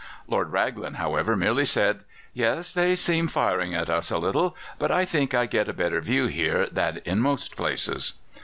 Lord 0.27 0.51
Raglan, 0.51 0.95
however, 0.95 1.35
merely 1.37 1.63
said: 1.63 2.05
"Yes, 2.33 2.73
they 2.73 2.95
seem 2.95 3.27
firing 3.27 3.75
at 3.75 3.87
us 3.87 4.09
a 4.09 4.17
little; 4.17 4.55
but 4.79 4.89
I 4.89 5.05
think 5.05 5.35
I 5.35 5.45
get 5.45 5.69
a 5.69 5.73
better 5.73 6.01
view 6.01 6.25
here 6.25 6.65
than 6.71 7.01
in 7.05 7.19
most 7.19 7.55
places." 7.55 8.13